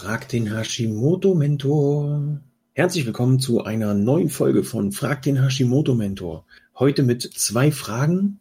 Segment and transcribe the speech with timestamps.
[0.00, 2.40] Frag den Hashimoto-Mentor.
[2.72, 6.44] Herzlich willkommen zu einer neuen Folge von Frag den Hashimoto-Mentor.
[6.78, 8.38] Heute mit zwei Fragen.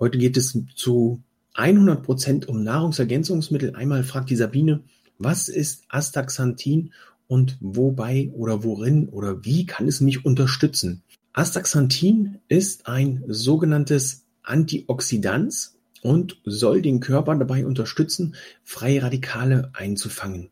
[0.00, 1.22] Heute geht es zu
[1.52, 3.76] 100 Prozent um Nahrungsergänzungsmittel.
[3.76, 4.84] Einmal fragt die Sabine,
[5.18, 6.94] was ist Astaxanthin
[7.28, 11.02] und wobei oder worin oder wie kann es mich unterstützen?
[11.34, 18.34] Astaxanthin ist ein sogenanntes Antioxidans und soll den Körper dabei unterstützen,
[18.64, 20.48] freie Radikale einzufangen.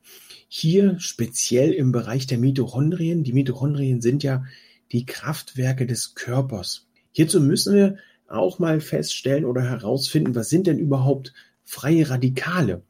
[0.57, 3.25] Hier speziell im Bereich der Mitochondrien.
[3.25, 4.45] Die Mitochondrien sind ja
[4.93, 6.87] die Kraftwerke des Körpers.
[7.11, 7.97] Hierzu müssen wir
[8.29, 12.83] auch mal feststellen oder herausfinden, was sind denn überhaupt freie Radikale?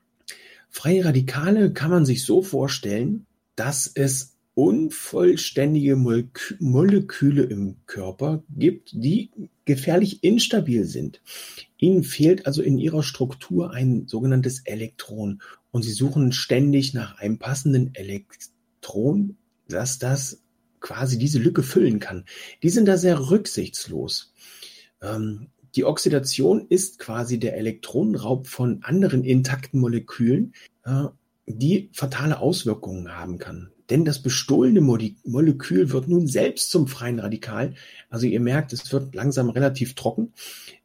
[0.69, 3.25] Freie Radikale kann man sich so vorstellen,
[3.57, 9.31] dass es unvollständige Moleküle im Körper gibt, die
[9.65, 11.21] gefährlich instabil sind.
[11.79, 17.39] Ihnen fehlt also in ihrer Struktur ein sogenanntes Elektron und sie suchen ständig nach einem
[17.39, 19.37] passenden Elektron,
[19.69, 20.43] das das
[20.81, 22.25] quasi diese Lücke füllen kann.
[22.63, 24.35] Die sind da sehr rücksichtslos.
[25.03, 31.07] Ähm, die Oxidation ist quasi der Elektronenraub von anderen intakten Molekülen, äh,
[31.47, 33.74] die fatale Auswirkungen haben kann.
[33.91, 37.75] Denn das bestohlene Molekül wird nun selbst zum freien Radikal.
[38.09, 40.33] Also ihr merkt, es wird langsam relativ trocken.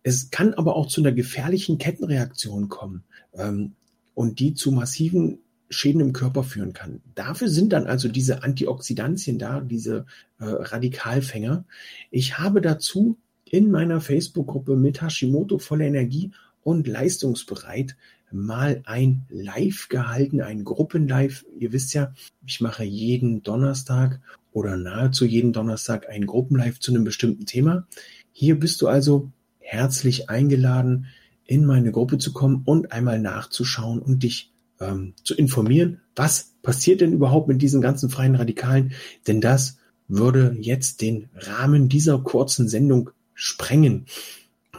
[0.04, 3.74] Es kann aber auch zu einer gefährlichen Kettenreaktion kommen ähm,
[4.16, 5.40] und die zu massiven
[5.70, 7.02] Schäden im Körper führen kann.
[7.16, 10.06] Dafür sind dann also diese Antioxidantien da, diese
[10.40, 11.64] äh, Radikalfänger.
[12.12, 16.32] Ich habe dazu in meiner Facebook-Gruppe mit Hashimoto voller Energie
[16.64, 17.96] und leistungsbereit
[18.32, 21.46] mal ein Live gehalten, ein Gruppenlive.
[21.58, 22.14] Ihr wisst ja,
[22.46, 24.20] ich mache jeden Donnerstag
[24.52, 27.88] oder nahezu jeden Donnerstag ein Gruppenlive zu einem bestimmten Thema.
[28.32, 31.08] Hier bist du also herzlich eingeladen,
[31.46, 37.02] in meine Gruppe zu kommen und einmal nachzuschauen und dich ähm, zu informieren, was passiert
[37.02, 38.94] denn überhaupt mit diesen ganzen freien Radikalen?
[39.28, 44.06] Denn das würde jetzt den Rahmen dieser kurzen Sendung sprengen.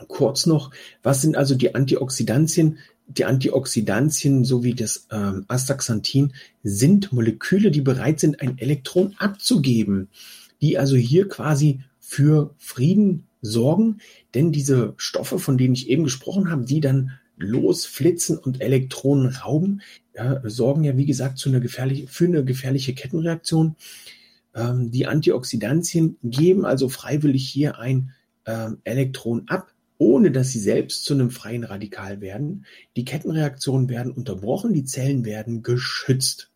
[0.09, 0.71] Kurz noch,
[1.03, 2.79] was sind also die Antioxidantien?
[3.17, 6.33] Die Antioxidantien sowie das ähm, Astaxanthin
[6.63, 10.09] sind Moleküle, die bereit sind, ein Elektron abzugeben,
[10.61, 13.99] die also hier quasi für Frieden sorgen,
[14.35, 19.81] denn diese Stoffe, von denen ich eben gesprochen habe, die dann losflitzen und Elektronen rauben,
[20.15, 23.75] ja, sorgen ja wie gesagt gefährlichen, für eine gefährliche Kettenreaktion.
[24.55, 28.13] Ähm, die Antioxidantien geben also freiwillig hier ein
[28.47, 32.65] ähm, Elektron ab, ohne dass sie selbst zu einem freien Radikal werden.
[32.97, 36.51] Die Kettenreaktionen werden unterbrochen, die Zellen werden geschützt.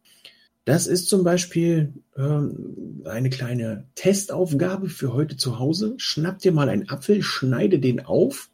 [0.65, 5.93] Das ist zum Beispiel ähm, eine kleine Testaufgabe für heute zu Hause.
[5.99, 8.51] Schnapp dir mal einen Apfel, schneide den auf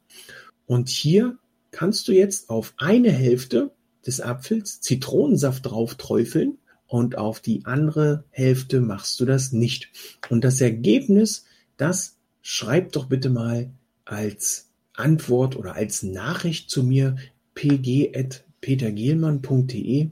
[0.65, 1.37] und hier
[1.71, 3.71] kannst du jetzt auf eine Hälfte
[4.05, 9.89] des Apfels Zitronensaft drauf träufeln und auf die andere Hälfte machst du das nicht.
[10.29, 11.45] Und das Ergebnis,
[11.77, 13.71] das schreib doch bitte mal
[14.03, 17.15] als Antwort oder als Nachricht zu mir
[17.55, 20.09] pg.petergehlmann.de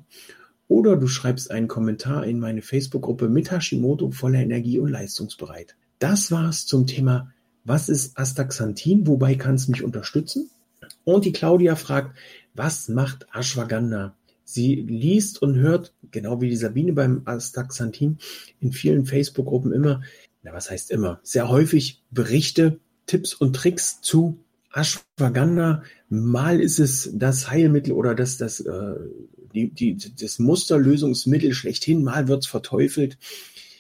[0.68, 5.76] oder du schreibst einen Kommentar in meine Facebook-Gruppe mit Hashimoto voller Energie und leistungsbereit.
[5.98, 7.34] Das war's zum Thema
[7.66, 9.06] Was ist Astaxanthin?
[9.08, 10.50] Wobei kann es mich unterstützen?
[11.04, 12.18] Und die Claudia fragt,
[12.54, 14.16] was macht Ashwagandha?
[14.44, 18.18] Sie liest und hört, genau wie die Sabine beim Astaxanthin,
[18.60, 20.02] in vielen Facebook-Gruppen immer,
[20.44, 24.40] na was heißt immer, sehr häufig Berichte, Tipps und Tricks zu
[24.72, 25.84] Ashwagandha.
[26.10, 28.96] Mal ist es das Heilmittel oder das, das, äh,
[29.54, 33.18] die, die, das Musterlösungsmittel schlechthin, mal wird's verteufelt.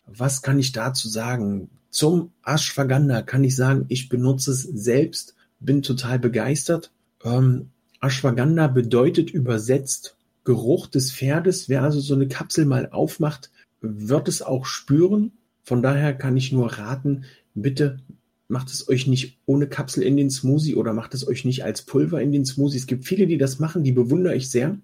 [0.05, 1.69] Was kann ich dazu sagen?
[1.89, 6.91] Zum Ashwagandha kann ich sagen, ich benutze es selbst, bin total begeistert.
[7.23, 7.69] Ähm,
[7.99, 11.69] Ashwagandha bedeutet übersetzt Geruch des Pferdes.
[11.69, 13.51] Wer also so eine Kapsel mal aufmacht,
[13.81, 15.31] wird es auch spüren.
[15.63, 17.99] Von daher kann ich nur raten, bitte
[18.49, 21.83] macht es euch nicht ohne Kapsel in den Smoothie oder macht es euch nicht als
[21.83, 22.77] Pulver in den Smoothie.
[22.77, 24.77] Es gibt viele, die das machen, die bewundere ich sehr.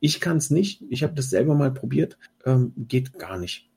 [0.00, 0.84] Ich kann es nicht.
[0.90, 2.18] Ich habe das selber mal probiert.
[2.44, 3.68] Ähm, geht gar nicht.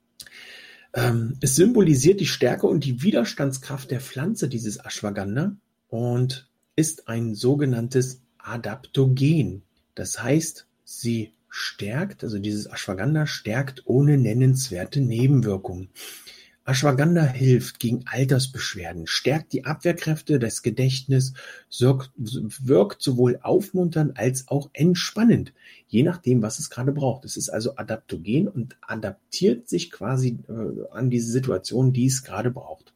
[0.92, 5.56] Ähm, es symbolisiert die Stärke und die Widerstandskraft der Pflanze, dieses Ashwagandha,
[5.88, 9.62] und ist ein sogenanntes Adaptogen.
[9.94, 15.88] Das heißt, sie stärkt, also dieses Ashwagandha stärkt ohne nennenswerte Nebenwirkungen.
[16.64, 21.34] Ashwagandha hilft gegen Altersbeschwerden, stärkt die Abwehrkräfte, das Gedächtnis,
[21.68, 25.52] wirkt sowohl aufmunternd als auch entspannend,
[25.88, 27.26] je nachdem, was es gerade braucht.
[27.26, 32.50] Es ist also adaptogen und adaptiert sich quasi äh, an diese Situation, die es gerade
[32.50, 32.94] braucht.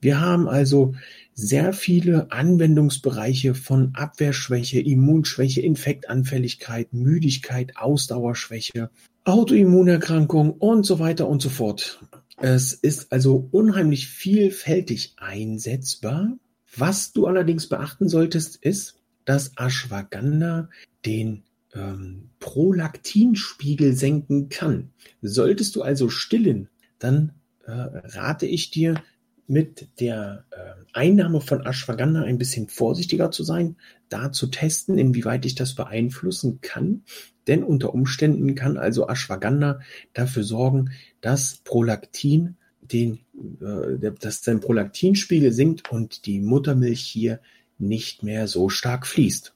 [0.00, 0.96] Wir haben also
[1.34, 8.90] sehr viele Anwendungsbereiche von Abwehrschwäche, Immunschwäche, Infektanfälligkeit, Müdigkeit, Ausdauerschwäche,
[9.24, 12.00] Autoimmunerkrankung und so weiter und so fort.
[12.42, 16.36] Es ist also unheimlich vielfältig einsetzbar.
[16.76, 20.68] Was du allerdings beachten solltest, ist, dass Ashwagandha
[21.06, 24.90] den ähm, Prolaktinspiegel senken kann.
[25.20, 26.68] Solltest du also stillen,
[26.98, 27.32] dann
[27.64, 29.00] äh, rate ich dir,
[29.46, 30.56] mit der äh,
[30.92, 33.76] Einnahme von Ashwagandha ein bisschen vorsichtiger zu sein,
[34.08, 37.02] da zu testen, inwieweit ich das beeinflussen kann.
[37.46, 39.80] Denn unter Umständen kann also Ashwagandha
[40.12, 40.90] dafür sorgen,
[41.20, 43.20] dass Prolaktin den,
[43.60, 47.40] äh, dass sein Prolaktinspiegel sinkt und die Muttermilch hier
[47.78, 49.54] nicht mehr so stark fließt.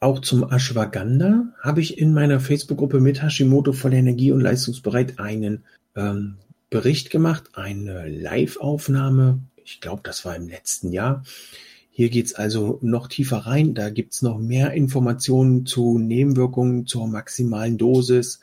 [0.00, 5.64] Auch zum Ashwagandha habe ich in meiner Facebook-Gruppe mit Hashimoto voll Energie und leistungsbereit einen
[5.96, 6.36] ähm,
[6.70, 9.40] Bericht gemacht, eine Live-Aufnahme.
[9.64, 11.24] Ich glaube, das war im letzten Jahr.
[11.90, 13.74] Hier geht's also noch tiefer rein.
[13.74, 18.40] Da gibt's noch mehr Informationen zu Nebenwirkungen, zur maximalen Dosis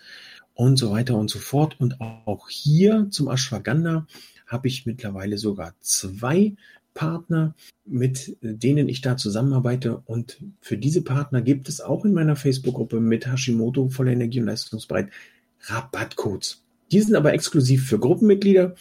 [0.55, 1.79] und so weiter und so fort.
[1.79, 4.07] Und auch hier zum Ashwagandha
[4.47, 6.55] habe ich mittlerweile sogar zwei
[6.95, 7.53] Partner,
[7.85, 10.01] mit denen ich da zusammenarbeite.
[10.05, 14.47] Und für diese Partner gibt es auch in meiner Facebook-Gruppe mit Hashimoto voller Energie und
[14.47, 15.11] leistungsbereit
[15.61, 16.64] Rabattcodes.
[16.95, 18.73] Die sind aber exklusiv für Gruppenmitglieder.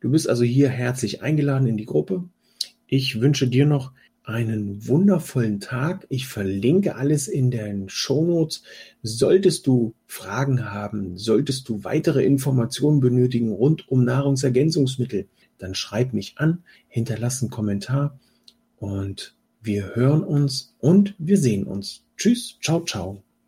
[0.00, 2.24] Du bist also hier herzlich eingeladen in die Gruppe.
[2.88, 3.92] Ich wünsche dir noch
[4.24, 6.04] einen wundervollen Tag.
[6.08, 8.64] Ich verlinke alles in den Shownotes.
[9.04, 15.28] Solltest du Fragen haben, solltest du weitere Informationen benötigen rund um Nahrungsergänzungsmittel,
[15.58, 18.18] dann schreib mich an, hinterlass einen Kommentar
[18.78, 22.02] und wir hören uns und wir sehen uns.
[22.16, 23.22] Tschüss, ciao, ciao.